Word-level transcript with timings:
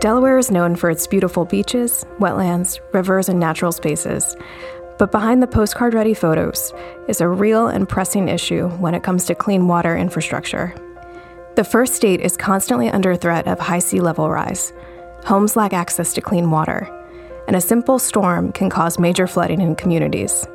Delaware 0.00 0.38
is 0.38 0.50
known 0.50 0.76
for 0.76 0.88
its 0.88 1.06
beautiful 1.06 1.44
beaches, 1.44 2.06
wetlands, 2.18 2.80
rivers, 2.94 3.28
and 3.28 3.38
natural 3.38 3.70
spaces. 3.70 4.34
But 4.98 5.12
behind 5.12 5.42
the 5.42 5.46
postcard 5.46 5.92
ready 5.92 6.14
photos 6.14 6.72
is 7.06 7.20
a 7.20 7.28
real 7.28 7.68
and 7.68 7.86
pressing 7.86 8.26
issue 8.26 8.70
when 8.78 8.94
it 8.94 9.02
comes 9.02 9.26
to 9.26 9.34
clean 9.34 9.68
water 9.68 9.94
infrastructure. 9.94 10.74
The 11.56 11.64
first 11.64 11.96
state 11.96 12.22
is 12.22 12.34
constantly 12.34 12.88
under 12.88 13.14
threat 13.14 13.46
of 13.46 13.58
high 13.60 13.78
sea 13.78 14.00
level 14.00 14.30
rise. 14.30 14.72
Homes 15.26 15.54
lack 15.54 15.74
access 15.74 16.14
to 16.14 16.22
clean 16.22 16.50
water, 16.50 16.88
and 17.46 17.54
a 17.54 17.60
simple 17.60 17.98
storm 17.98 18.52
can 18.52 18.70
cause 18.70 18.98
major 18.98 19.26
flooding 19.26 19.60
in 19.60 19.76
communities. 19.76 20.46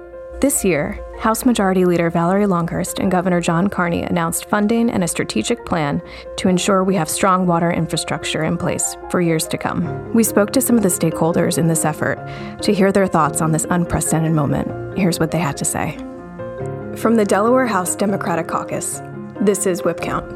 This 0.42 0.66
year, 0.66 1.00
House 1.18 1.46
Majority 1.46 1.86
Leader 1.86 2.10
Valerie 2.10 2.46
Longhurst 2.46 3.00
and 3.00 3.10
Governor 3.10 3.40
John 3.40 3.70
Carney 3.70 4.04
announced 4.04 4.50
funding 4.50 4.90
and 4.90 5.02
a 5.02 5.08
strategic 5.08 5.66
plan 5.66 6.02
to 6.36 6.50
ensure 6.50 6.84
we 6.84 6.94
have 6.96 7.08
strong 7.08 7.48
water 7.48 7.72
infrastructure 7.72 8.44
in 8.44 8.58
place 8.58 8.98
for 9.10 9.22
years 9.22 9.48
to 9.48 9.58
come. 9.58 10.14
We 10.14 10.26
spoke 10.26 10.52
to 10.52 10.62
some 10.62 10.76
of 10.76 10.84
the 10.84 10.90
stakeholders 10.90 11.58
in 11.58 11.68
this 11.70 11.86
effort 11.86 12.20
to 12.64 12.74
hear 12.74 12.92
their 12.92 13.08
thoughts 13.08 13.40
on 13.40 13.54
this 13.54 13.66
unprecedented 13.70 14.34
moment. 14.34 14.98
Here's 14.98 15.22
what 15.22 15.32
they 15.32 15.40
had 15.40 15.56
to 15.56 15.66
say. 15.66 15.96
From 16.98 17.16
the 17.16 17.26
Delaware 17.26 17.68
House 17.68 17.96
Democratic 17.96 18.50
Caucus, 18.50 19.02
this 19.40 19.66
is 19.66 19.84
Whip 19.84 20.02
Count. 20.02 20.30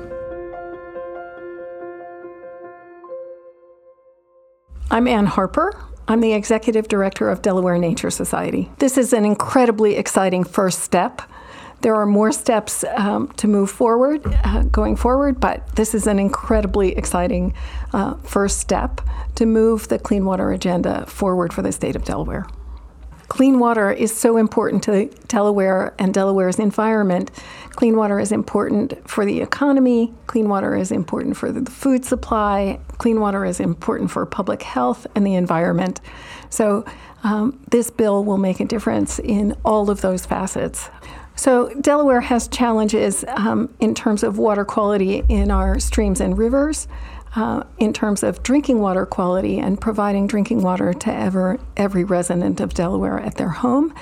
I'm 4.91 5.09
Ann 5.09 5.25
Harper. 5.25 5.73
I'm 6.09 6.21
the 6.21 6.33
executive 6.33 6.87
director 6.87 7.29
of 7.29 7.43
Delaware 7.43 7.77
Nature 7.77 8.09
Society. 8.09 8.71
This 8.79 8.97
is 8.97 9.13
an 9.13 9.25
incredibly 9.25 9.95
exciting 9.95 10.43
first 10.43 10.79
step. 10.79 11.21
There 11.81 11.95
are 11.95 12.07
more 12.07 12.31
steps 12.31 12.83
um, 12.95 13.27
to 13.33 13.47
move 13.47 13.69
forward 13.69 14.23
uh, 14.43 14.63
going 14.63 14.95
forward, 14.95 15.39
but 15.39 15.75
this 15.75 15.93
is 15.93 16.07
an 16.07 16.17
incredibly 16.17 16.97
exciting 16.97 17.53
uh, 17.93 18.15
first 18.23 18.57
step 18.57 19.01
to 19.35 19.45
move 19.45 19.87
the 19.89 19.99
clean 19.99 20.25
water 20.25 20.51
agenda 20.51 21.05
forward 21.05 21.53
for 21.53 21.61
the 21.61 21.71
state 21.71 21.95
of 21.95 22.05
Delaware. 22.05 22.47
Clean 23.29 23.59
water 23.59 23.91
is 23.91 24.15
so 24.15 24.37
important 24.37 24.83
to 24.83 25.05
Delaware 25.27 25.93
and 25.99 26.13
Delaware's 26.13 26.59
environment. 26.59 27.31
Clean 27.69 27.95
water 27.95 28.19
is 28.19 28.31
important 28.31 29.07
for 29.07 29.23
the 29.23 29.39
economy. 29.39 30.13
Clean 30.27 30.49
water 30.49 30.75
is 30.75 30.91
important 30.91 31.37
for 31.37 31.51
the 31.51 31.69
food 31.69 32.03
supply. 32.03 32.79
Clean 32.97 33.19
water 33.19 33.45
is 33.45 33.59
important 33.59 34.11
for 34.11 34.25
public 34.25 34.63
health 34.63 35.05
and 35.15 35.25
the 35.25 35.35
environment. 35.35 36.01
So, 36.49 36.83
um, 37.23 37.59
this 37.69 37.91
bill 37.91 38.25
will 38.25 38.37
make 38.37 38.59
a 38.59 38.65
difference 38.65 39.19
in 39.19 39.55
all 39.63 39.89
of 39.89 40.01
those 40.01 40.25
facets. 40.25 40.89
So, 41.35 41.69
Delaware 41.79 42.21
has 42.21 42.47
challenges 42.47 43.23
um, 43.29 43.73
in 43.79 43.93
terms 43.93 44.23
of 44.23 44.37
water 44.37 44.65
quality 44.65 45.23
in 45.29 45.51
our 45.51 45.79
streams 45.79 46.19
and 46.19 46.37
rivers 46.37 46.87
uh, 47.35 47.63
in 47.77 47.93
terms 47.93 48.23
of 48.23 48.41
drinking 48.43 48.79
water 48.79 49.05
quality 49.05 49.59
and 49.59 49.79
providing 49.79 50.27
drinking 50.27 50.61
water 50.61 50.93
to 50.93 51.13
ever, 51.13 51.59
every 51.77 52.03
resident 52.03 52.59
of 52.59 52.73
Delaware 52.73 53.19
at 53.19 53.35
their 53.35 53.49
home. 53.49 53.93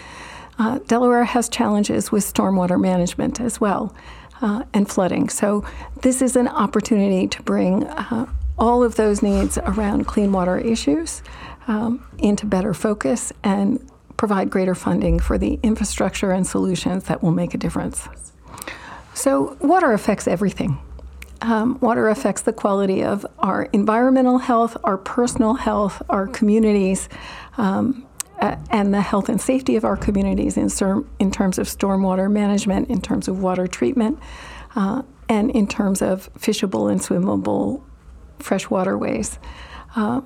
Uh, 0.59 0.79
Delaware 0.87 1.23
has 1.23 1.49
challenges 1.49 2.11
with 2.11 2.23
stormwater 2.23 2.79
management 2.79 3.39
as 3.39 3.61
well 3.61 3.93
uh, 4.41 4.63
and 4.73 4.89
flooding. 4.89 5.29
So, 5.29 5.65
this 6.01 6.21
is 6.21 6.35
an 6.35 6.47
opportunity 6.47 7.27
to 7.27 7.43
bring 7.43 7.83
uh, 7.85 8.27
all 8.57 8.83
of 8.83 8.95
those 8.95 9.21
needs 9.21 9.57
around 9.59 10.05
clean 10.07 10.31
water 10.31 10.57
issues 10.57 11.21
um, 11.67 12.07
into 12.17 12.45
better 12.45 12.73
focus 12.73 13.31
and 13.43 13.85
provide 14.15 14.49
greater 14.49 14.73
funding 14.73 15.19
for 15.19 15.37
the 15.37 15.59
infrastructure 15.61 16.31
and 16.31 16.45
solutions 16.47 17.03
that 17.03 17.21
will 17.21 17.31
make 17.31 17.53
a 17.53 17.57
difference. 17.57 18.07
So, 19.13 19.57
water 19.61 19.91
affects 19.93 20.27
everything. 20.27 20.79
Um, 21.41 21.79
water 21.79 22.09
affects 22.09 22.41
the 22.41 22.53
quality 22.53 23.03
of 23.03 23.25
our 23.39 23.63
environmental 23.73 24.39
health, 24.39 24.75
our 24.83 24.97
personal 24.97 25.53
health, 25.53 26.01
our 26.09 26.27
communities, 26.27 27.09
um, 27.57 28.07
and 28.39 28.93
the 28.93 29.01
health 29.01 29.29
and 29.29 29.41
safety 29.41 29.75
of 29.75 29.83
our 29.83 29.97
communities 29.97 30.57
in, 30.57 30.69
ser- 30.69 31.03
in 31.19 31.31
terms 31.31 31.57
of 31.57 31.67
stormwater 31.67 32.31
management, 32.31 32.89
in 32.89 33.01
terms 33.01 33.27
of 33.27 33.41
water 33.41 33.67
treatment, 33.67 34.19
uh, 34.75 35.01
and 35.29 35.51
in 35.51 35.67
terms 35.67 36.01
of 36.01 36.31
fishable 36.35 36.91
and 36.91 37.01
swimmable 37.01 37.83
fresh 38.39 38.69
waterways. 38.69 39.39
Uh, 39.95 40.21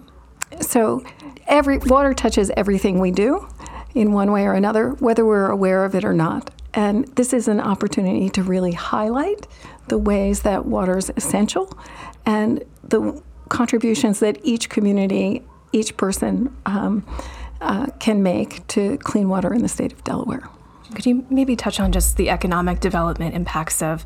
so, 0.59 1.03
every 1.47 1.77
water 1.77 2.13
touches 2.13 2.51
everything 2.57 2.99
we 2.99 3.11
do 3.11 3.47
in 3.95 4.11
one 4.11 4.31
way 4.31 4.45
or 4.45 4.53
another, 4.53 4.89
whether 4.99 5.25
we're 5.25 5.49
aware 5.49 5.85
of 5.85 5.95
it 5.95 6.03
or 6.03 6.13
not. 6.13 6.49
And 6.73 7.07
this 7.15 7.33
is 7.33 7.47
an 7.47 7.59
opportunity 7.59 8.29
to 8.29 8.43
really 8.43 8.71
highlight 8.71 9.47
the 9.87 9.97
ways 9.97 10.41
that 10.41 10.65
water 10.65 10.97
is 10.97 11.11
essential 11.17 11.77
and 12.25 12.63
the 12.83 13.21
contributions 13.49 14.19
that 14.19 14.39
each 14.43 14.69
community, 14.69 15.43
each 15.73 15.97
person 15.97 16.55
um, 16.65 17.05
uh, 17.59 17.87
can 17.99 18.23
make 18.23 18.65
to 18.67 18.97
clean 18.99 19.27
water 19.27 19.53
in 19.53 19.61
the 19.61 19.67
state 19.67 19.91
of 19.91 20.03
Delaware. 20.03 20.47
Could 20.95 21.05
you 21.05 21.25
maybe 21.29 21.55
touch 21.55 21.79
on 21.79 21.91
just 21.91 22.17
the 22.17 22.29
economic 22.29 22.81
development 22.81 23.33
impacts 23.33 23.81
of 23.81 24.05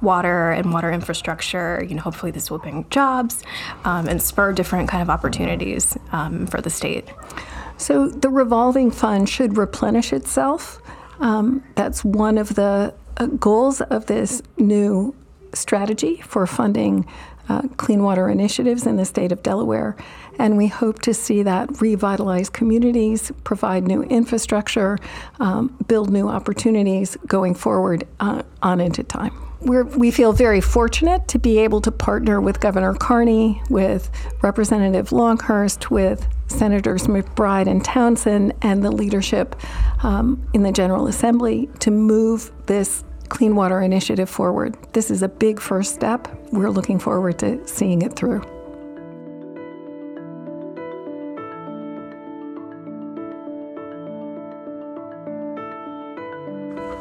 water 0.00 0.50
and 0.50 0.72
water 0.72 0.90
infrastructure? 0.90 1.84
You 1.86 1.96
know, 1.96 2.02
hopefully 2.02 2.32
this 2.32 2.50
will 2.50 2.58
bring 2.58 2.88
jobs 2.88 3.42
um, 3.84 4.08
and 4.08 4.20
spur 4.22 4.52
different 4.52 4.88
kind 4.88 5.02
of 5.02 5.10
opportunities 5.10 5.96
um, 6.10 6.46
for 6.46 6.60
the 6.60 6.70
state. 6.70 7.08
So 7.76 8.08
the 8.08 8.30
revolving 8.30 8.90
fund 8.90 9.28
should 9.28 9.58
replenish 9.58 10.12
itself. 10.12 10.80
Um, 11.20 11.62
that's 11.74 12.04
one 12.04 12.38
of 12.38 12.54
the 12.54 12.94
uh, 13.16 13.26
goals 13.26 13.80
of 13.80 14.06
this 14.06 14.42
new 14.56 15.14
strategy 15.54 16.16
for 16.26 16.46
funding 16.46 17.06
uh, 17.48 17.62
clean 17.76 18.02
water 18.02 18.28
initiatives 18.28 18.86
in 18.86 18.96
the 18.96 19.04
state 19.04 19.32
of 19.32 19.42
Delaware. 19.42 19.96
And 20.38 20.56
we 20.56 20.68
hope 20.68 21.02
to 21.02 21.12
see 21.12 21.42
that 21.42 21.80
revitalize 21.80 22.48
communities, 22.48 23.32
provide 23.44 23.86
new 23.86 24.02
infrastructure, 24.04 24.98
um, 25.40 25.76
build 25.86 26.10
new 26.10 26.28
opportunities 26.28 27.16
going 27.26 27.54
forward 27.54 28.06
uh, 28.20 28.42
on 28.62 28.80
into 28.80 29.02
time. 29.02 29.34
We're, 29.60 29.84
we 29.84 30.10
feel 30.10 30.32
very 30.32 30.60
fortunate 30.60 31.28
to 31.28 31.38
be 31.38 31.58
able 31.58 31.80
to 31.82 31.92
partner 31.92 32.40
with 32.40 32.60
Governor 32.60 32.94
Carney, 32.94 33.62
with 33.68 34.10
Representative 34.42 35.12
Longhurst, 35.12 35.90
with 35.90 36.26
Senators 36.52 37.06
McBride 37.06 37.66
and 37.66 37.84
Townsend, 37.84 38.52
and 38.62 38.84
the 38.84 38.90
leadership 38.90 39.56
um, 40.04 40.46
in 40.52 40.62
the 40.62 40.72
General 40.72 41.06
Assembly 41.08 41.68
to 41.80 41.90
move 41.90 42.52
this 42.66 43.04
Clean 43.28 43.56
Water 43.56 43.80
Initiative 43.80 44.28
forward. 44.28 44.76
This 44.92 45.10
is 45.10 45.22
a 45.22 45.28
big 45.28 45.58
first 45.58 45.94
step. 45.94 46.28
We're 46.52 46.70
looking 46.70 46.98
forward 46.98 47.38
to 47.38 47.66
seeing 47.66 48.02
it 48.02 48.14
through. 48.14 48.42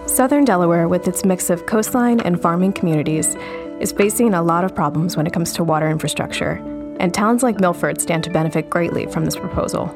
Southern 0.08 0.46
Delaware, 0.46 0.88
with 0.88 1.08
its 1.08 1.24
mix 1.26 1.50
of 1.50 1.66
coastline 1.66 2.20
and 2.20 2.42
farming 2.42 2.74
communities, 2.74 3.36
is 3.80 3.92
facing 3.92 4.34
a 4.34 4.42
lot 4.42 4.64
of 4.64 4.76
problems 4.76 5.18
when 5.18 5.26
it 5.26 5.34
comes 5.34 5.54
to 5.54 5.64
water 5.64 5.90
infrastructure, 5.90 6.62
and 7.02 7.16
towns 7.16 7.42
like 7.42 7.60
Milford 7.60 8.00
stand 8.00 8.24
to 8.26 8.30
benefit 8.30 8.70
greatly 8.70 9.08
from 9.08 9.26
this 9.26 9.36
proposal. 9.36 9.88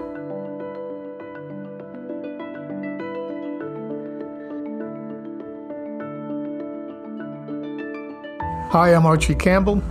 Hi, 8.72 8.90
I'm 8.96 9.06
Archie 9.06 9.36
Campbell, 9.36 9.84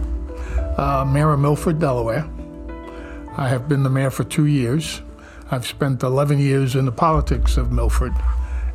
uh, 0.76 1.08
Mayor 1.08 1.32
of 1.32 1.38
Milford, 1.38 1.78
Delaware. 1.78 2.28
I 3.36 3.48
have 3.48 3.68
been 3.68 3.84
the 3.84 3.90
mayor 3.90 4.10
for 4.10 4.24
two 4.24 4.46
years. 4.46 5.00
I've 5.52 5.66
spent 5.66 6.02
11 6.02 6.40
years 6.40 6.74
in 6.74 6.84
the 6.84 6.92
politics 6.92 7.56
of 7.56 7.70
Milford, 7.70 8.12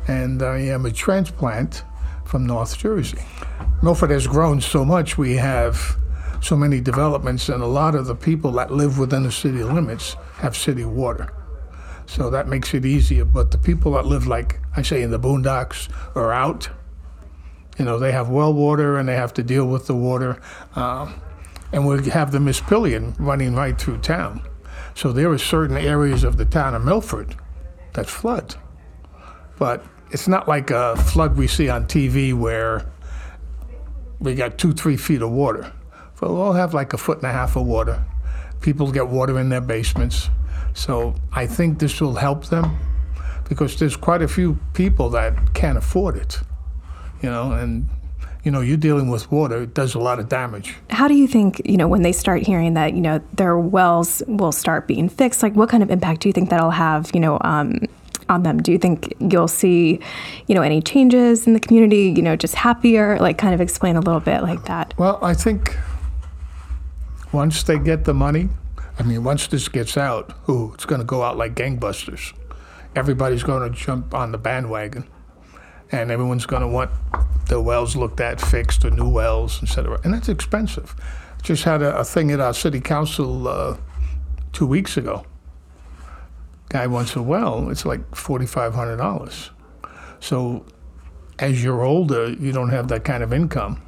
and 0.08 0.42
I 0.42 0.60
am 0.60 0.86
a 0.86 0.90
transplant 0.90 1.84
from 2.24 2.46
North 2.46 2.78
Jersey. 2.78 3.22
Milford 3.82 4.10
has 4.10 4.26
grown 4.26 4.62
so 4.62 4.82
much, 4.82 5.18
we 5.18 5.36
have 5.36 5.98
so 6.40 6.56
many 6.56 6.80
developments, 6.80 7.48
and 7.48 7.62
a 7.62 7.66
lot 7.66 7.94
of 7.94 8.06
the 8.06 8.14
people 8.14 8.52
that 8.52 8.70
live 8.70 8.98
within 8.98 9.22
the 9.22 9.32
city 9.32 9.62
limits 9.62 10.14
have 10.38 10.56
city 10.56 10.84
water. 10.84 11.32
So 12.06 12.28
that 12.30 12.48
makes 12.48 12.74
it 12.74 12.84
easier. 12.84 13.24
But 13.24 13.50
the 13.52 13.58
people 13.58 13.92
that 13.92 14.06
live, 14.06 14.26
like 14.26 14.58
I 14.76 14.82
say, 14.82 15.02
in 15.02 15.10
the 15.10 15.20
boondocks 15.20 15.88
or 16.16 16.32
out, 16.32 16.68
you 17.78 17.84
know, 17.84 17.98
they 17.98 18.12
have 18.12 18.28
well 18.28 18.52
water 18.52 18.98
and 18.98 19.08
they 19.08 19.14
have 19.14 19.32
to 19.34 19.42
deal 19.42 19.66
with 19.66 19.86
the 19.86 19.94
water. 19.94 20.40
Um, 20.74 21.20
and 21.72 21.86
we 21.86 22.10
have 22.10 22.32
the 22.32 22.38
Mispillion 22.38 23.14
running 23.18 23.54
right 23.54 23.80
through 23.80 23.98
town. 23.98 24.42
So 24.94 25.12
there 25.12 25.30
are 25.30 25.38
certain 25.38 25.76
areas 25.76 26.24
of 26.24 26.36
the 26.36 26.44
town 26.44 26.74
of 26.74 26.84
Milford 26.84 27.36
that 27.92 28.06
flood. 28.06 28.56
But 29.58 29.84
it's 30.10 30.26
not 30.26 30.48
like 30.48 30.70
a 30.70 30.96
flood 30.96 31.36
we 31.36 31.46
see 31.46 31.68
on 31.68 31.86
TV 31.86 32.34
where 32.34 32.90
we 34.18 34.34
got 34.34 34.58
two, 34.58 34.72
three 34.72 34.96
feet 34.96 35.22
of 35.22 35.30
water. 35.30 35.72
But 36.20 36.32
we'll 36.32 36.52
have 36.52 36.74
like 36.74 36.92
a 36.92 36.98
foot 36.98 37.18
and 37.18 37.26
a 37.26 37.32
half 37.32 37.56
of 37.56 37.66
water. 37.66 38.04
People 38.60 38.92
get 38.92 39.08
water 39.08 39.38
in 39.38 39.48
their 39.48 39.60
basements. 39.60 40.28
So 40.74 41.14
I 41.32 41.46
think 41.46 41.78
this 41.78 42.00
will 42.00 42.16
help 42.16 42.46
them 42.46 42.78
because 43.48 43.78
there's 43.78 43.96
quite 43.96 44.22
a 44.22 44.28
few 44.28 44.58
people 44.74 45.10
that 45.10 45.54
can't 45.54 45.76
afford 45.78 46.16
it 46.16 46.40
you 47.22 47.30
know, 47.30 47.52
and 47.52 47.88
you 48.44 48.50
know, 48.50 48.60
you're 48.60 48.78
dealing 48.78 49.10
with 49.10 49.30
water, 49.30 49.62
it 49.62 49.74
does 49.74 49.94
a 49.94 49.98
lot 49.98 50.18
of 50.18 50.28
damage. 50.28 50.74
How 50.88 51.08
do 51.08 51.14
you 51.14 51.28
think, 51.28 51.60
you 51.66 51.76
know, 51.76 51.86
when 51.86 52.02
they 52.02 52.12
start 52.12 52.42
hearing 52.42 52.72
that, 52.74 52.94
you 52.94 53.00
know, 53.00 53.20
their 53.34 53.58
wells 53.58 54.22
will 54.26 54.52
start 54.52 54.86
being 54.86 55.10
fixed, 55.10 55.42
like 55.42 55.54
what 55.54 55.68
kind 55.68 55.82
of 55.82 55.90
impact 55.90 56.22
do 56.22 56.28
you 56.28 56.32
think 56.32 56.48
that'll 56.48 56.70
have, 56.70 57.10
you 57.12 57.20
know, 57.20 57.38
um, 57.42 57.80
on 58.30 58.42
them? 58.42 58.62
Do 58.62 58.72
you 58.72 58.78
think 58.78 59.12
you'll 59.18 59.48
see, 59.48 60.00
you 60.46 60.54
know, 60.54 60.62
any 60.62 60.80
changes 60.80 61.46
in 61.46 61.52
the 61.52 61.60
community, 61.60 62.14
you 62.16 62.22
know, 62.22 62.34
just 62.34 62.54
happier? 62.54 63.18
Like, 63.18 63.36
kind 63.36 63.52
of 63.52 63.60
explain 63.60 63.96
a 63.96 64.00
little 64.00 64.20
bit 64.20 64.40
like 64.40 64.64
that. 64.64 64.94
Well, 64.96 65.18
I 65.20 65.34
think 65.34 65.76
once 67.32 67.62
they 67.62 67.78
get 67.78 68.04
the 68.04 68.14
money, 68.14 68.48
I 68.98 69.02
mean, 69.02 69.24
once 69.24 69.46
this 69.46 69.68
gets 69.68 69.96
out, 69.96 70.34
ooh, 70.48 70.72
it's 70.74 70.84
going 70.84 71.00
to 71.00 71.06
go 71.06 71.22
out 71.22 71.36
like 71.36 71.54
gangbusters. 71.54 72.34
Everybody's 72.94 73.42
going 73.42 73.70
to 73.70 73.76
jump 73.76 74.14
on 74.14 74.32
the 74.32 74.38
bandwagon, 74.38 75.08
and 75.92 76.10
everyone's 76.10 76.46
going 76.46 76.62
to 76.62 76.68
want 76.68 76.90
the 77.48 77.60
wells 77.60 77.96
looked 77.96 78.20
at, 78.20 78.40
fixed, 78.40 78.84
or 78.84 78.90
new 78.90 79.08
wells, 79.08 79.62
etc. 79.62 80.00
And 80.04 80.12
that's 80.12 80.28
expensive. 80.28 80.94
Just 81.42 81.64
had 81.64 81.82
a, 81.82 81.98
a 81.98 82.04
thing 82.04 82.30
at 82.30 82.40
our 82.40 82.52
city 82.52 82.80
council 82.80 83.48
uh, 83.48 83.76
two 84.52 84.66
weeks 84.66 84.96
ago. 84.96 85.24
Guy 86.68 86.86
wants 86.86 87.16
a 87.16 87.22
well, 87.22 87.70
it's 87.70 87.84
like 87.84 88.14
forty-five 88.14 88.74
hundred 88.74 88.98
dollars. 88.98 89.50
So, 90.20 90.64
as 91.38 91.64
you're 91.64 91.82
older, 91.82 92.30
you 92.30 92.52
don't 92.52 92.68
have 92.68 92.88
that 92.88 93.04
kind 93.04 93.22
of 93.22 93.32
income. 93.32 93.82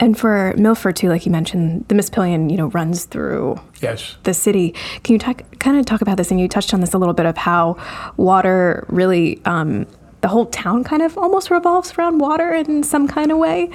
And 0.00 0.16
for 0.16 0.54
Milford 0.56 0.96
too, 0.96 1.08
like 1.08 1.26
you 1.26 1.32
mentioned, 1.32 1.84
the 1.88 1.94
Mississippian, 1.94 2.50
you 2.50 2.56
know, 2.56 2.68
runs 2.68 3.04
through 3.04 3.60
Yes. 3.82 4.16
the 4.22 4.32
city. 4.34 4.74
Can 5.02 5.14
you 5.14 5.18
talk, 5.18 5.42
kind 5.58 5.76
of 5.76 5.86
talk 5.86 6.00
about 6.02 6.16
this? 6.16 6.30
And 6.30 6.38
you 6.38 6.46
touched 6.48 6.72
on 6.72 6.80
this 6.80 6.94
a 6.94 6.98
little 6.98 7.14
bit 7.14 7.26
of 7.26 7.36
how 7.36 7.76
water 8.16 8.84
really, 8.88 9.40
um, 9.44 9.86
the 10.20 10.28
whole 10.28 10.46
town 10.46 10.82
kind 10.84 11.02
of 11.02 11.16
almost 11.18 11.50
revolves 11.50 11.92
around 11.96 12.18
water 12.18 12.52
in 12.52 12.82
some 12.82 13.06
kind 13.08 13.30
of 13.32 13.38
way. 13.38 13.70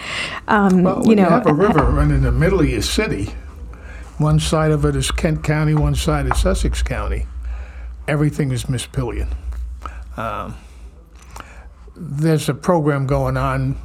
Um, 0.47 0.83
Well, 0.83 1.03
you 1.07 1.15
know, 1.15 1.29
have 1.29 1.47
a 1.47 1.53
river 1.53 1.83
running 1.83 2.17
in 2.17 2.23
the 2.23 2.31
middle 2.31 2.59
of 2.59 2.69
your 2.69 2.81
city, 2.81 3.33
one 4.17 4.39
side 4.39 4.71
of 4.71 4.83
it 4.85 4.95
is 4.95 5.09
Kent 5.11 5.43
County, 5.43 5.73
one 5.73 5.95
side 5.95 6.25
is 6.27 6.37
Sussex 6.39 6.81
County. 6.83 7.25
Everything 8.07 8.51
is 8.51 8.65
Mispillion. 8.65 9.27
Um, 10.17 10.55
there's 11.95 12.49
a 12.49 12.53
program 12.53 13.07
going 13.07 13.37
on 13.37 13.77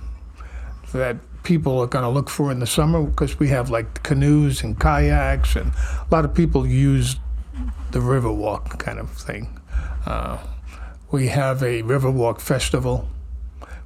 that 0.92 1.16
people 1.48 1.80
are 1.80 1.86
going 1.86 2.02
to 2.02 2.10
look 2.10 2.28
for 2.28 2.52
in 2.52 2.58
the 2.58 2.66
summer 2.66 3.02
because 3.02 3.38
we 3.38 3.48
have 3.48 3.70
like 3.70 4.02
canoes 4.02 4.62
and 4.62 4.78
kayaks, 4.78 5.56
and 5.56 5.72
a 5.72 6.06
lot 6.10 6.22
of 6.26 6.34
people 6.34 6.66
use 6.66 7.16
the 7.90 8.00
Riverwalk 8.00 8.78
kind 8.78 8.98
of 8.98 9.10
thing. 9.12 9.58
Uh, 10.04 10.36
we 11.10 11.28
have 11.28 11.62
a 11.62 11.82
Riverwalk 11.82 12.38
festival, 12.42 13.08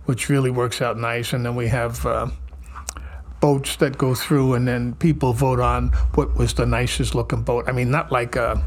which 0.07 0.29
really 0.29 0.51
works 0.51 0.83
out 0.83 0.99
nice, 0.99 1.33
and 1.33 1.47
then 1.47 1.55
we 1.55 1.69
have. 1.69 2.05
Uh, 2.05 2.29
boats 3.41 3.75
that 3.75 3.99
go 3.99 4.15
through, 4.15 4.55
and 4.55 4.69
then 4.69 4.95
people 4.95 5.33
vote 5.33 5.59
on 5.59 5.89
what 6.15 6.37
was 6.37 6.55
the 6.55 6.65
nicest 6.65 7.13
looking 7.13 7.43
boat. 7.43 7.65
I 7.67 7.73
mean, 7.73 7.91
not 7.91 8.13
like 8.13 8.37
a, 8.37 8.63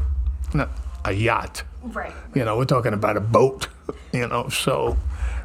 not 0.52 0.68
a 1.02 1.12
yacht. 1.12 1.62
right. 1.82 2.12
You 2.34 2.44
know, 2.44 2.58
we're 2.58 2.66
talking 2.66 2.92
about 2.92 3.16
a 3.16 3.20
boat. 3.20 3.68
You 4.12 4.28
know, 4.28 4.48
so 4.48 4.96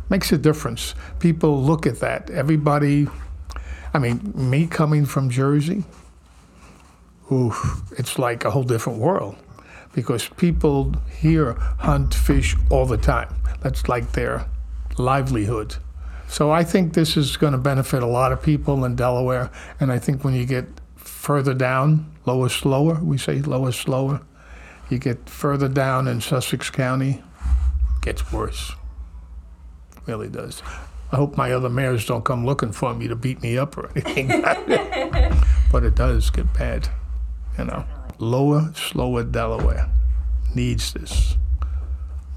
makes 0.10 0.32
a 0.32 0.38
difference. 0.38 0.96
People 1.20 1.62
look 1.62 1.86
at 1.86 2.00
that. 2.00 2.30
Everybody. 2.30 3.08
I 3.94 4.00
mean, 4.00 4.34
me 4.36 4.68
coming 4.68 5.06
from 5.06 5.30
Jersey. 5.30 5.84
Ooh, 7.32 7.54
it's 7.98 8.20
like 8.20 8.46
a 8.46 8.52
whole 8.52 8.64
different 8.64 9.00
world, 9.00 9.36
because 9.94 10.28
people 10.30 10.96
here 11.10 11.54
hunt, 11.80 12.14
fish 12.14 12.56
all 12.70 12.86
the 12.86 12.98
time. 12.98 13.34
That's 13.62 13.88
like 13.88 14.12
their 14.14 14.46
livelihood. 14.98 15.76
So 16.28 16.52
I 16.52 16.64
think 16.64 16.94
this 16.94 17.18
is 17.18 17.36
going 17.38 17.52
to 17.52 17.58
benefit 17.58 18.04
a 18.04 18.08
lot 18.08 18.32
of 18.32 18.42
people 18.42 18.86
in 18.86 18.96
Delaware. 18.96 19.52
And 19.80 19.92
I 19.92 20.00
think 20.00 20.24
when 20.24 20.34
you 20.34 20.46
get 20.46 20.66
further 20.96 21.54
down, 21.54 22.10
lower, 22.26 22.50
slower, 22.50 22.96
we 23.04 23.18
say 23.18 23.42
lower, 23.42 23.72
slower, 23.72 24.22
you 24.90 24.98
get 24.98 25.30
further 25.30 25.68
down 25.68 26.08
in 26.08 26.22
Sussex 26.22 26.70
County, 26.70 27.22
it 27.98 28.02
gets 28.02 28.32
worse. 28.32 28.74
Really 30.06 30.30
does. 30.30 30.62
I 31.12 31.18
hope 31.18 31.36
my 31.36 31.52
other 31.52 31.70
mayors 31.70 32.06
don't 32.06 32.24
come 32.24 32.46
looking 32.46 32.72
for 32.72 32.94
me 32.94 33.08
to 33.08 33.16
beat 33.16 33.42
me 33.42 33.58
up 33.58 33.78
or 33.78 33.90
anything. 33.96 34.28
but 35.72 35.84
it 35.84 35.96
does 35.96 36.30
get 36.30 36.54
bad, 36.54 36.88
you 37.58 37.66
know. 37.66 37.86
Lower, 38.18 38.72
slower 38.76 39.24
Delaware 39.24 39.90
needs 40.56 40.94
this 40.94 41.38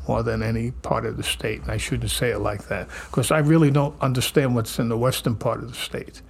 more 0.09 0.23
than 0.23 0.43
any 0.43 0.71
part 0.71 1.07
of 1.07 1.17
the 1.17 1.23
state. 1.23 1.63
And 1.63 1.71
I 1.71 1.77
shouldn't 1.77 2.11
say 2.11 2.31
it 2.31 2.39
like 2.39 2.69
that 2.69 2.89
because 3.07 3.31
I 3.31 3.39
really 3.39 3.71
don't 3.71 3.99
understand 4.01 4.55
what's 4.55 4.79
in 4.79 4.89
the 4.89 4.99
western 4.99 5.37
part 5.37 5.63
of 5.63 5.69
the 5.69 5.77
state. 5.77 6.23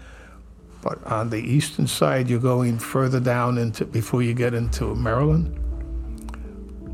But 0.83 1.03
on 1.07 1.31
the 1.31 1.39
eastern 1.39 1.87
side, 1.87 2.29
you're 2.29 2.41
going 2.41 2.79
further 2.79 3.21
down 3.21 3.57
into 3.57 3.87
before 3.87 4.23
you 4.23 4.35
get 4.35 4.53
into 4.53 4.95
Maryland. 4.95 5.59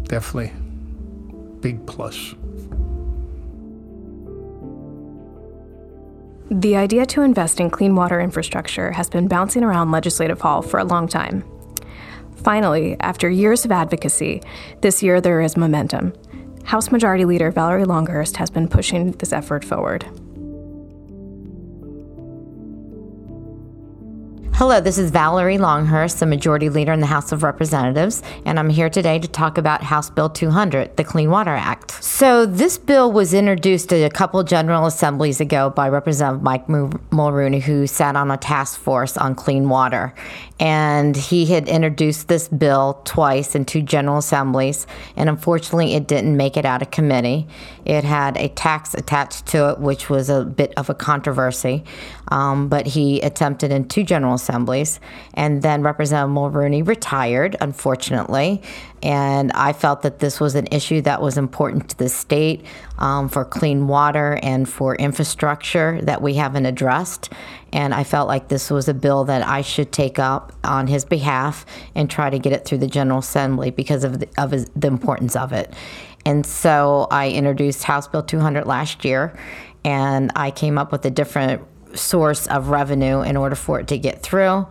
Definitely 0.04 0.52
big 1.60 1.84
plus. 1.86 2.34
The 6.50 6.74
idea 6.74 7.06
to 7.06 7.22
invest 7.22 7.60
in 7.60 7.70
clean 7.70 7.94
water 7.94 8.20
infrastructure 8.20 8.90
has 8.90 9.08
been 9.08 9.28
bouncing 9.28 9.62
around 9.62 9.92
Legislative 9.92 10.40
Hall 10.40 10.62
for 10.62 10.80
a 10.80 10.84
long 10.84 11.06
time. 11.06 11.44
Finally, 12.42 12.96
after 12.98 13.30
years 13.30 13.64
of 13.64 13.70
advocacy, 13.70 14.42
this 14.80 15.00
year 15.00 15.20
there 15.20 15.40
is 15.40 15.56
momentum. 15.56 16.12
House 16.64 16.90
Majority 16.90 17.24
Leader 17.24 17.52
Valerie 17.52 17.84
Longhurst 17.84 18.36
has 18.38 18.50
been 18.50 18.66
pushing 18.66 19.12
this 19.12 19.32
effort 19.32 19.64
forward. 19.64 20.04
Hello, 24.60 24.78
this 24.78 24.98
is 24.98 25.10
Valerie 25.10 25.56
Longhurst, 25.56 26.20
the 26.20 26.26
Majority 26.26 26.68
Leader 26.68 26.92
in 26.92 27.00
the 27.00 27.06
House 27.06 27.32
of 27.32 27.42
Representatives, 27.42 28.22
and 28.44 28.58
I'm 28.58 28.68
here 28.68 28.90
today 28.90 29.18
to 29.18 29.26
talk 29.26 29.56
about 29.56 29.82
House 29.82 30.10
Bill 30.10 30.28
200, 30.28 30.98
the 30.98 31.02
Clean 31.02 31.30
Water 31.30 31.54
Act. 31.54 31.92
So, 32.04 32.44
this 32.44 32.76
bill 32.76 33.10
was 33.10 33.32
introduced 33.32 33.90
a 33.90 34.06
couple 34.10 34.42
General 34.44 34.84
Assemblies 34.84 35.40
ago 35.40 35.70
by 35.70 35.88
Representative 35.88 36.42
Mike 36.42 36.68
Mulrooney, 36.68 37.60
who 37.60 37.86
sat 37.86 38.16
on 38.16 38.30
a 38.30 38.36
task 38.36 38.78
force 38.78 39.16
on 39.16 39.34
clean 39.34 39.70
water. 39.70 40.12
And 40.60 41.16
he 41.16 41.46
had 41.46 41.68
introduced 41.68 42.28
this 42.28 42.46
bill 42.46 43.00
twice 43.04 43.54
in 43.54 43.64
two 43.64 43.80
General 43.80 44.18
Assemblies, 44.18 44.86
and 45.16 45.30
unfortunately, 45.30 45.94
it 45.94 46.06
didn't 46.06 46.36
make 46.36 46.58
it 46.58 46.66
out 46.66 46.82
of 46.82 46.90
committee. 46.90 47.48
It 47.86 48.04
had 48.04 48.36
a 48.36 48.48
tax 48.48 48.92
attached 48.92 49.46
to 49.46 49.70
it, 49.70 49.78
which 49.80 50.10
was 50.10 50.28
a 50.28 50.44
bit 50.44 50.74
of 50.76 50.90
a 50.90 50.94
controversy, 50.94 51.82
um, 52.28 52.68
but 52.68 52.86
he 52.86 53.22
attempted 53.22 53.72
in 53.72 53.88
two 53.88 54.04
General 54.04 54.34
Assemblies. 54.34 55.00
And 55.32 55.62
then 55.62 55.82
Representative 55.82 56.30
Mulrooney 56.30 56.82
retired, 56.82 57.56
unfortunately. 57.62 58.62
And 59.02 59.50
I 59.52 59.72
felt 59.72 60.02
that 60.02 60.18
this 60.18 60.40
was 60.40 60.54
an 60.54 60.68
issue 60.70 61.00
that 61.02 61.22
was 61.22 61.38
important 61.38 61.88
to 61.90 61.98
the 61.98 62.08
state 62.08 62.64
um, 62.98 63.28
for 63.28 63.44
clean 63.44 63.88
water 63.88 64.38
and 64.42 64.68
for 64.68 64.94
infrastructure 64.96 66.00
that 66.02 66.20
we 66.20 66.34
haven't 66.34 66.66
addressed. 66.66 67.32
And 67.72 67.94
I 67.94 68.04
felt 68.04 68.28
like 68.28 68.48
this 68.48 68.70
was 68.70 68.88
a 68.88 68.94
bill 68.94 69.24
that 69.24 69.46
I 69.46 69.62
should 69.62 69.90
take 69.90 70.18
up 70.18 70.52
on 70.64 70.86
his 70.86 71.04
behalf 71.04 71.64
and 71.94 72.10
try 72.10 72.28
to 72.28 72.38
get 72.38 72.52
it 72.52 72.66
through 72.66 72.78
the 72.78 72.86
General 72.86 73.20
Assembly 73.20 73.70
because 73.70 74.04
of 74.04 74.20
the, 74.20 74.28
of 74.36 74.50
his, 74.50 74.70
the 74.76 74.88
importance 74.88 75.34
of 75.34 75.52
it. 75.52 75.72
And 76.26 76.44
so 76.44 77.06
I 77.10 77.30
introduced 77.30 77.84
House 77.84 78.06
Bill 78.06 78.22
200 78.22 78.66
last 78.66 79.06
year, 79.06 79.38
and 79.84 80.30
I 80.36 80.50
came 80.50 80.76
up 80.76 80.92
with 80.92 81.06
a 81.06 81.10
different 81.10 81.62
source 81.94 82.46
of 82.48 82.68
revenue 82.68 83.22
in 83.22 83.38
order 83.38 83.56
for 83.56 83.80
it 83.80 83.88
to 83.88 83.98
get 83.98 84.22
through. 84.22 84.66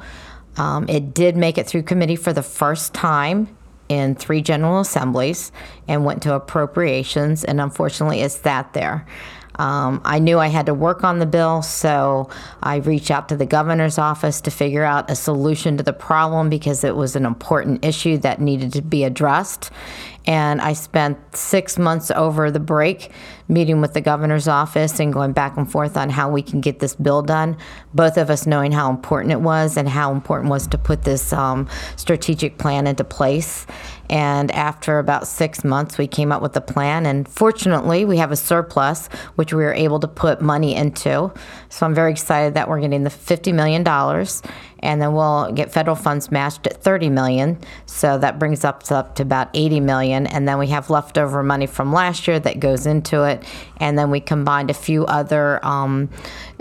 Um, 0.57 0.87
it 0.87 1.13
did 1.13 1.35
make 1.35 1.57
it 1.57 1.65
through 1.67 1.83
committee 1.83 2.15
for 2.15 2.33
the 2.33 2.43
first 2.43 2.93
time 2.93 3.55
in 3.89 4.15
three 4.15 4.41
general 4.41 4.79
assemblies 4.79 5.51
and 5.87 6.05
went 6.05 6.21
to 6.23 6.33
appropriations, 6.33 7.43
and 7.43 7.59
unfortunately, 7.59 8.21
it 8.21 8.31
sat 8.31 8.71
there. 8.73 9.05
Um, 9.59 10.01
I 10.05 10.19
knew 10.19 10.39
I 10.39 10.47
had 10.47 10.65
to 10.67 10.73
work 10.73 11.03
on 11.03 11.19
the 11.19 11.25
bill, 11.25 11.61
so 11.61 12.29
I 12.63 12.77
reached 12.77 13.11
out 13.11 13.27
to 13.29 13.35
the 13.35 13.45
governor's 13.45 13.97
office 13.97 14.39
to 14.41 14.51
figure 14.51 14.85
out 14.85 15.11
a 15.11 15.15
solution 15.15 15.75
to 15.77 15.83
the 15.83 15.93
problem 15.93 16.49
because 16.49 16.85
it 16.85 16.95
was 16.95 17.15
an 17.17 17.25
important 17.25 17.83
issue 17.83 18.17
that 18.19 18.39
needed 18.39 18.71
to 18.73 18.81
be 18.81 19.03
addressed. 19.03 19.69
And 20.25 20.61
I 20.61 20.73
spent 20.73 21.17
six 21.35 21.77
months 21.77 22.11
over 22.11 22.51
the 22.51 22.59
break 22.59 23.11
meeting 23.47 23.81
with 23.81 23.93
the 23.93 24.01
governor's 24.01 24.47
office 24.47 24.99
and 24.99 25.11
going 25.11 25.33
back 25.33 25.57
and 25.57 25.69
forth 25.69 25.97
on 25.97 26.09
how 26.09 26.29
we 26.29 26.41
can 26.41 26.61
get 26.61 26.79
this 26.79 26.95
bill 26.95 27.21
done. 27.21 27.57
Both 27.93 28.15
of 28.17 28.29
us 28.29 28.45
knowing 28.45 28.71
how 28.71 28.91
important 28.91 29.31
it 29.31 29.41
was 29.41 29.75
and 29.75 29.89
how 29.89 30.11
important 30.13 30.49
it 30.49 30.51
was 30.51 30.67
to 30.67 30.77
put 30.77 31.03
this 31.03 31.33
um, 31.33 31.67
strategic 31.95 32.59
plan 32.59 32.85
into 32.85 33.03
place. 33.03 33.65
And 34.09 34.51
after 34.51 34.99
about 34.99 35.27
six 35.27 35.63
months, 35.63 35.97
we 35.97 36.07
came 36.07 36.31
up 36.31 36.41
with 36.41 36.55
a 36.57 36.61
plan. 36.61 37.05
And 37.05 37.27
fortunately, 37.27 38.05
we 38.05 38.17
have 38.17 38.31
a 38.31 38.35
surplus, 38.35 39.07
which 39.35 39.53
we 39.53 39.63
were 39.63 39.73
able 39.73 39.99
to 39.99 40.07
put 40.07 40.41
money 40.41 40.75
into. 40.75 41.31
So 41.69 41.85
I'm 41.85 41.93
very 41.93 42.11
excited 42.11 42.55
that 42.55 42.67
we're 42.67 42.81
getting 42.81 43.03
the 43.03 43.09
$50 43.09 43.53
million 43.53 43.83
and 44.81 45.01
then 45.01 45.13
we'll 45.13 45.51
get 45.51 45.71
federal 45.71 45.95
funds 45.95 46.31
matched 46.31 46.65
at 46.67 46.81
30 46.81 47.09
million. 47.09 47.59
So 47.85 48.17
that 48.17 48.39
brings 48.39 48.63
us 48.63 48.91
up 48.91 49.15
to 49.15 49.23
about 49.23 49.49
80 49.53 49.79
million, 49.81 50.27
and 50.27 50.47
then 50.47 50.57
we 50.57 50.67
have 50.67 50.89
leftover 50.89 51.43
money 51.43 51.67
from 51.67 51.91
last 51.93 52.27
year 52.27 52.39
that 52.39 52.59
goes 52.59 52.85
into 52.85 53.23
it, 53.23 53.43
and 53.77 53.97
then 53.97 54.09
we 54.09 54.19
combined 54.19 54.69
a 54.69 54.73
few 54.73 55.05
other. 55.05 55.63
Um, 55.65 56.09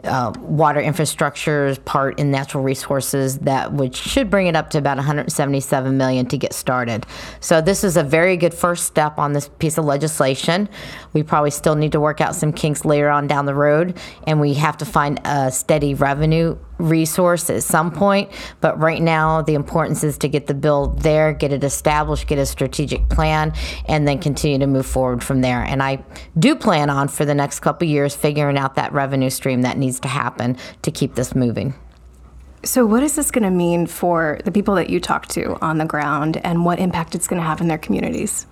uh, 0.04 0.32
water 0.38 0.80
infrastructure 0.80 1.74
part 1.84 2.18
in 2.18 2.30
natural 2.30 2.62
resources 2.62 3.38
that 3.40 3.72
which 3.72 3.96
should 3.96 4.30
bring 4.30 4.46
it 4.46 4.56
up 4.56 4.70
to 4.70 4.78
about 4.78 4.96
177 4.96 5.96
million 5.96 6.26
to 6.26 6.38
get 6.38 6.52
started. 6.52 7.04
So 7.40 7.60
this 7.60 7.84
is 7.84 7.96
a 7.96 8.02
very 8.02 8.36
good 8.36 8.54
first 8.54 8.84
step 8.86 9.18
on 9.18 9.32
this 9.32 9.48
piece 9.58 9.78
of 9.78 9.84
legislation. 9.84 10.68
We 11.12 11.22
probably 11.22 11.50
still 11.50 11.74
need 11.74 11.92
to 11.92 12.00
work 12.00 12.20
out 12.20 12.34
some 12.34 12.52
kinks 12.52 12.84
later 12.84 13.10
on 13.10 13.26
down 13.26 13.46
the 13.46 13.54
road, 13.54 13.98
and 14.26 14.40
we 14.40 14.54
have 14.54 14.76
to 14.78 14.84
find 14.84 15.20
a 15.24 15.50
steady 15.50 15.94
revenue 15.94 16.56
resource 16.78 17.50
at 17.50 17.62
some 17.62 17.90
point. 17.90 18.30
But 18.60 18.78
right 18.78 19.02
now, 19.02 19.42
the 19.42 19.54
importance 19.54 20.02
is 20.04 20.18
to 20.18 20.28
get 20.28 20.46
the 20.46 20.54
bill 20.54 20.88
there, 20.88 21.32
get 21.32 21.52
it 21.52 21.64
established, 21.64 22.26
get 22.26 22.38
a 22.38 22.46
strategic 22.46 23.08
plan, 23.08 23.52
and 23.86 24.06
then 24.06 24.18
continue 24.18 24.58
to 24.58 24.66
move 24.66 24.86
forward 24.86 25.22
from 25.22 25.40
there. 25.40 25.62
And 25.62 25.82
I 25.82 26.04
do 26.38 26.54
plan 26.54 26.90
on 26.90 27.08
for 27.08 27.24
the 27.24 27.34
next 27.34 27.60
couple 27.60 27.86
years 27.86 28.14
figuring 28.14 28.56
out 28.56 28.74
that 28.76 28.92
revenue 28.92 29.30
stream 29.30 29.62
that 29.62 29.78
needs 29.78 30.00
to 30.00 30.08
happen 30.08 30.56
to 30.82 30.90
keep 30.90 31.14
this 31.14 31.34
moving. 31.34 31.74
So, 32.64 32.84
what 32.84 33.04
is 33.04 33.14
this 33.14 33.30
going 33.30 33.44
to 33.44 33.50
mean 33.50 33.86
for 33.86 34.40
the 34.44 34.50
people 34.50 34.74
that 34.74 34.90
you 34.90 34.98
talk 34.98 35.26
to 35.28 35.56
on 35.62 35.78
the 35.78 35.84
ground, 35.84 36.38
and 36.38 36.64
what 36.64 36.80
impact 36.80 37.14
it's 37.14 37.28
going 37.28 37.40
to 37.40 37.46
have 37.46 37.60
in 37.60 37.68
their 37.68 37.78
communities? 37.78 38.46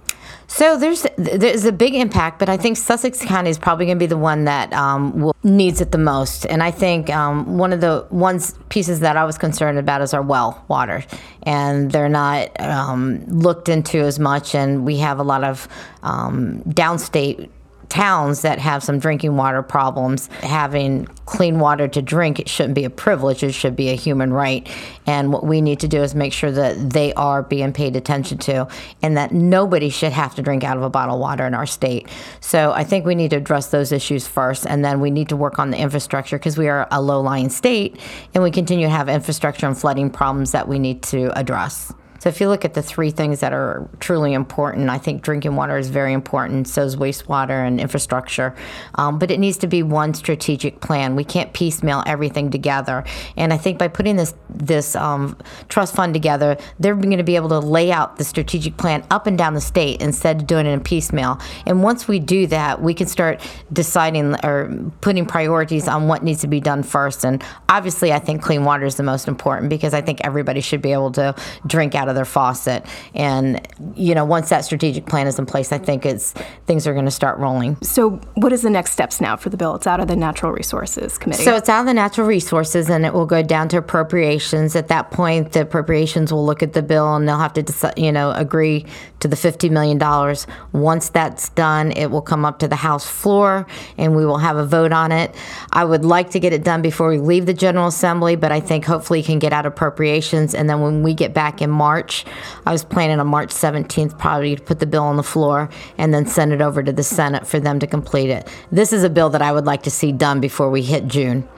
So 0.48 0.78
there's 0.78 1.06
there's 1.16 1.64
a 1.64 1.72
big 1.72 1.94
impact, 1.94 2.38
but 2.38 2.48
I 2.48 2.56
think 2.56 2.76
Sussex 2.76 3.22
County 3.24 3.50
is 3.50 3.58
probably 3.58 3.86
going 3.86 3.98
to 3.98 4.02
be 4.02 4.06
the 4.06 4.16
one 4.16 4.44
that 4.44 4.72
um, 4.72 5.20
will, 5.20 5.36
needs 5.42 5.80
it 5.80 5.92
the 5.92 5.98
most. 5.98 6.46
And 6.46 6.62
I 6.62 6.70
think 6.70 7.10
um, 7.10 7.58
one 7.58 7.72
of 7.72 7.80
the 7.80 8.06
ones 8.10 8.54
pieces 8.68 9.00
that 9.00 9.16
I 9.16 9.24
was 9.24 9.36
concerned 9.38 9.78
about 9.78 10.02
is 10.02 10.14
our 10.14 10.22
well 10.22 10.64
water, 10.68 11.04
and 11.42 11.90
they're 11.90 12.08
not 12.08 12.58
um, 12.60 13.24
looked 13.26 13.68
into 13.68 13.98
as 13.98 14.18
much. 14.18 14.54
And 14.54 14.86
we 14.86 14.98
have 14.98 15.18
a 15.18 15.24
lot 15.24 15.44
of 15.44 15.68
um, 16.02 16.62
downstate 16.62 17.50
towns 17.88 18.42
that 18.42 18.58
have 18.58 18.82
some 18.82 18.98
drinking 18.98 19.36
water 19.36 19.62
problems, 19.62 20.28
having 20.42 21.06
clean 21.26 21.58
water 21.58 21.88
to 21.88 22.02
drink, 22.02 22.38
it 22.38 22.48
shouldn't 22.48 22.74
be 22.74 22.84
a 22.84 22.90
privilege, 22.90 23.42
it 23.42 23.52
should 23.52 23.76
be 23.76 23.90
a 23.90 23.94
human 23.94 24.32
right. 24.32 24.68
And 25.06 25.32
what 25.32 25.44
we 25.44 25.60
need 25.60 25.80
to 25.80 25.88
do 25.88 26.02
is 26.02 26.14
make 26.14 26.32
sure 26.32 26.50
that 26.50 26.90
they 26.90 27.12
are 27.14 27.42
being 27.42 27.72
paid 27.72 27.96
attention 27.96 28.38
to 28.38 28.68
and 29.02 29.16
that 29.16 29.32
nobody 29.32 29.88
should 29.88 30.12
have 30.12 30.34
to 30.36 30.42
drink 30.42 30.64
out 30.64 30.76
of 30.76 30.82
a 30.82 30.90
bottle 30.90 31.16
of 31.16 31.20
water 31.20 31.46
in 31.46 31.54
our 31.54 31.66
state. 31.66 32.08
So 32.40 32.72
I 32.72 32.84
think 32.84 33.04
we 33.04 33.14
need 33.14 33.30
to 33.30 33.36
address 33.36 33.68
those 33.68 33.92
issues 33.92 34.26
first, 34.26 34.66
and 34.66 34.84
then 34.84 35.00
we 35.00 35.10
need 35.10 35.28
to 35.30 35.36
work 35.36 35.58
on 35.58 35.70
the 35.70 35.78
infrastructure 35.78 36.38
because 36.38 36.56
we 36.56 36.68
are 36.68 36.86
a 36.90 37.00
low 37.00 37.20
lying 37.20 37.48
state 37.48 38.00
and 38.34 38.42
we 38.42 38.50
continue 38.50 38.86
to 38.86 38.90
have 38.90 39.08
infrastructure 39.08 39.66
and 39.66 39.76
flooding 39.76 40.10
problems 40.10 40.52
that 40.52 40.68
we 40.68 40.78
need 40.78 41.02
to 41.02 41.36
address. 41.38 41.92
So 42.18 42.28
if 42.28 42.40
you 42.40 42.48
look 42.48 42.64
at 42.64 42.74
the 42.74 42.82
three 42.82 43.10
things 43.10 43.40
that 43.40 43.52
are 43.52 43.88
truly 44.00 44.32
important, 44.32 44.90
I 44.90 44.98
think 44.98 45.22
drinking 45.22 45.56
water 45.56 45.76
is 45.76 45.88
very 45.88 46.12
important. 46.12 46.68
So 46.68 46.82
is 46.82 46.96
wastewater 46.96 47.66
and 47.66 47.80
infrastructure. 47.80 48.54
Um, 48.94 49.18
but 49.18 49.30
it 49.30 49.38
needs 49.38 49.56
to 49.58 49.66
be 49.66 49.82
one 49.82 50.14
strategic 50.14 50.80
plan. 50.80 51.16
We 51.16 51.24
can't 51.24 51.52
piecemeal 51.52 52.02
everything 52.06 52.50
together. 52.50 53.04
And 53.36 53.52
I 53.52 53.56
think 53.56 53.78
by 53.78 53.88
putting 53.88 54.16
this 54.16 54.34
this 54.48 54.96
um, 54.96 55.36
trust 55.68 55.94
fund 55.94 56.14
together, 56.14 56.56
they're 56.80 56.94
going 56.94 57.18
to 57.18 57.24
be 57.24 57.36
able 57.36 57.50
to 57.50 57.58
lay 57.58 57.92
out 57.92 58.16
the 58.16 58.24
strategic 58.24 58.76
plan 58.76 59.04
up 59.10 59.26
and 59.26 59.36
down 59.36 59.54
the 59.54 59.60
state 59.60 60.00
instead 60.00 60.40
of 60.40 60.46
doing 60.46 60.66
it 60.66 60.70
in 60.70 60.80
piecemeal. 60.80 61.38
And 61.66 61.82
once 61.82 62.08
we 62.08 62.18
do 62.18 62.46
that, 62.48 62.80
we 62.80 62.94
can 62.94 63.06
start 63.06 63.40
deciding 63.72 64.34
or 64.44 64.90
putting 65.00 65.26
priorities 65.26 65.88
on 65.88 66.08
what 66.08 66.22
needs 66.22 66.40
to 66.40 66.46
be 66.46 66.60
done 66.60 66.82
first. 66.82 67.24
And 67.24 67.42
obviously, 67.68 68.12
I 68.12 68.18
think 68.18 68.42
clean 68.42 68.64
water 68.64 68.84
is 68.84 68.96
the 68.96 69.02
most 69.02 69.28
important 69.28 69.68
because 69.68 69.94
I 69.94 70.00
think 70.00 70.20
everybody 70.24 70.60
should 70.60 70.82
be 70.82 70.92
able 70.92 71.12
to 71.12 71.34
drink 71.66 71.94
out 71.94 72.05
of 72.08 72.14
their 72.14 72.24
faucet. 72.24 72.84
And 73.14 73.66
you 73.94 74.14
know, 74.14 74.24
once 74.24 74.48
that 74.48 74.64
strategic 74.64 75.06
plan 75.06 75.26
is 75.26 75.38
in 75.38 75.46
place, 75.46 75.72
I 75.72 75.78
think 75.78 76.06
it's 76.06 76.32
things 76.66 76.86
are 76.86 76.92
going 76.92 77.04
to 77.04 77.10
start 77.10 77.38
rolling. 77.38 77.76
So, 77.82 78.10
what 78.34 78.52
is 78.52 78.62
the 78.62 78.70
next 78.70 78.92
steps 78.92 79.20
now 79.20 79.36
for 79.36 79.50
the 79.50 79.56
bill? 79.56 79.74
It's 79.74 79.86
out 79.86 80.00
of 80.00 80.08
the 80.08 80.16
Natural 80.16 80.52
Resources 80.52 81.18
Committee. 81.18 81.44
So 81.44 81.56
it's 81.56 81.68
out 81.68 81.80
of 81.80 81.86
the 81.86 81.94
Natural 81.94 82.26
Resources, 82.26 82.88
and 82.90 83.04
it 83.04 83.12
will 83.12 83.26
go 83.26 83.42
down 83.42 83.68
to 83.68 83.78
appropriations. 83.78 84.76
At 84.76 84.88
that 84.88 85.10
point, 85.10 85.52
the 85.52 85.62
appropriations 85.62 86.32
will 86.32 86.44
look 86.44 86.62
at 86.62 86.72
the 86.72 86.82
bill, 86.82 87.14
and 87.14 87.28
they'll 87.28 87.38
have 87.38 87.52
to, 87.54 87.62
decide, 87.62 87.98
you 87.98 88.12
know, 88.12 88.32
agree 88.32 88.86
to 89.20 89.28
the 89.28 89.36
fifty 89.36 89.68
million 89.68 89.98
dollars. 89.98 90.46
Once 90.72 91.08
that's 91.08 91.48
done, 91.50 91.92
it 91.92 92.10
will 92.10 92.22
come 92.22 92.44
up 92.44 92.58
to 92.60 92.68
the 92.68 92.76
House 92.76 93.06
floor, 93.06 93.66
and 93.98 94.16
we 94.16 94.26
will 94.26 94.38
have 94.38 94.56
a 94.56 94.66
vote 94.66 94.92
on 94.92 95.12
it. 95.12 95.34
I 95.72 95.84
would 95.84 96.04
like 96.04 96.30
to 96.30 96.40
get 96.40 96.52
it 96.52 96.64
done 96.64 96.82
before 96.82 97.08
we 97.08 97.18
leave 97.18 97.46
the 97.46 97.54
General 97.54 97.88
Assembly, 97.88 98.36
but 98.36 98.52
I 98.52 98.60
think 98.60 98.84
hopefully 98.84 99.22
can 99.22 99.38
get 99.38 99.52
out 99.52 99.66
appropriations, 99.66 100.54
and 100.54 100.68
then 100.68 100.80
when 100.80 101.02
we 101.02 101.14
get 101.14 101.34
back 101.34 101.62
in 101.62 101.70
March 101.70 101.95
March. 101.96 102.26
I 102.66 102.72
was 102.72 102.84
planning 102.84 103.20
on 103.20 103.26
March 103.26 103.48
17th 103.48 104.18
probably 104.18 104.54
to 104.54 104.62
put 104.62 104.80
the 104.80 104.86
bill 104.86 105.04
on 105.04 105.16
the 105.16 105.22
floor 105.22 105.70
and 105.96 106.12
then 106.12 106.26
send 106.26 106.52
it 106.52 106.60
over 106.60 106.82
to 106.82 106.92
the 106.92 107.02
Senate 107.02 107.46
for 107.46 107.58
them 107.58 107.78
to 107.78 107.86
complete 107.86 108.28
it. 108.28 108.46
This 108.70 108.92
is 108.92 109.02
a 109.02 109.08
bill 109.08 109.30
that 109.30 109.40
I 109.40 109.50
would 109.50 109.64
like 109.64 109.82
to 109.84 109.90
see 109.90 110.12
done 110.12 110.38
before 110.38 110.70
we 110.70 110.82
hit 110.82 111.08
June. 111.08 111.48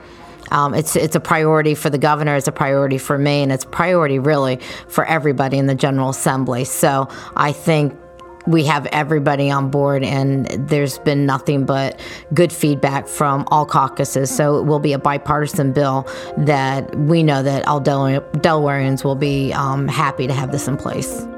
Um, 0.51 0.73
it's 0.73 0.95
it's 0.95 1.15
a 1.15 1.19
priority 1.19 1.75
for 1.75 1.89
the 1.89 1.97
governor, 1.97 2.37
it's 2.37 2.47
a 2.47 2.53
priority 2.53 2.97
for 2.97 3.17
me, 3.17 3.43
and 3.43 3.51
it's 3.51 3.65
a 3.65 3.67
priority 3.67 4.17
really 4.17 4.59
for 4.87 5.03
everybody 5.05 5.57
in 5.57 5.67
the 5.67 5.75
General 5.75 6.09
Assembly. 6.09 6.63
So 6.63 7.09
I 7.35 7.51
think 7.51 7.93
we 8.47 8.63
have 8.65 8.85
everybody 8.87 9.49
on 9.51 9.69
board, 9.69 10.03
and 10.03 10.47
there's 10.47 10.99
been 10.99 11.25
nothing 11.25 11.65
but 11.65 11.99
good 12.33 12.51
feedback 12.51 13.07
from 13.07 13.45
all 13.51 13.65
caucuses. 13.65 14.33
So 14.33 14.57
it 14.57 14.63
will 14.63 14.79
be 14.79 14.93
a 14.93 14.99
bipartisan 14.99 15.73
bill 15.73 16.07
that 16.37 16.95
we 16.95 17.23
know 17.23 17.43
that 17.43 17.67
all 17.67 17.79
Del- 17.79 18.21
Delawareans 18.21 19.03
will 19.03 19.15
be 19.15 19.53
um, 19.53 19.87
happy 19.87 20.27
to 20.27 20.33
have 20.33 20.51
this 20.51 20.67
in 20.67 20.77
place. 20.77 21.28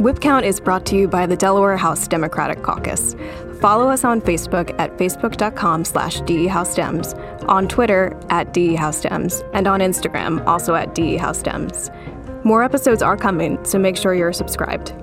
Whip 0.00 0.20
Count 0.20 0.46
is 0.46 0.60
brought 0.60 0.86
to 0.86 0.96
you 0.96 1.06
by 1.06 1.26
the 1.26 1.36
Delaware 1.36 1.76
House 1.76 2.08
Democratic 2.08 2.62
Caucus. 2.62 3.14
Follow 3.60 3.90
us 3.90 4.02
on 4.02 4.22
Facebook 4.22 4.74
at 4.80 4.96
facebook.com 4.96 5.84
slash 5.84 6.22
DEHouseDems, 6.22 7.46
on 7.46 7.68
Twitter 7.68 8.18
at 8.30 8.54
DEHouseDems, 8.54 9.46
and 9.52 9.66
on 9.66 9.80
Instagram 9.80 10.42
also 10.46 10.74
at 10.74 10.94
DEHouseDems. 10.94 12.44
More 12.46 12.64
episodes 12.64 13.02
are 13.02 13.18
coming, 13.18 13.62
so 13.62 13.78
make 13.78 13.98
sure 13.98 14.14
you're 14.14 14.32
subscribed. 14.32 14.94